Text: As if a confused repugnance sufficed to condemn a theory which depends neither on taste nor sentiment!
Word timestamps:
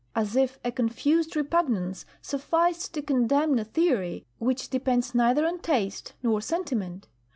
As 0.15 0.35
if 0.35 0.57
a 0.65 0.71
confused 0.71 1.35
repugnance 1.35 2.07
sufficed 2.23 2.91
to 2.95 3.03
condemn 3.03 3.59
a 3.59 3.63
theory 3.63 4.25
which 4.39 4.71
depends 4.71 5.13
neither 5.13 5.45
on 5.45 5.59
taste 5.59 6.13
nor 6.23 6.41
sentiment! 6.41 7.07